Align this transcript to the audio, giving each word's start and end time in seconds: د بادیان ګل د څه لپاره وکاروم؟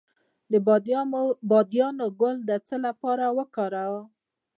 د 0.51 0.53
بادیان 1.49 1.97
ګل 2.19 2.37
د 2.49 2.51
څه 2.67 2.75
لپاره 2.85 3.25
وکاروم؟ 3.37 4.07